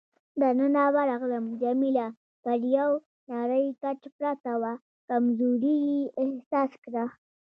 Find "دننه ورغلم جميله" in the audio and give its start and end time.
0.41-2.07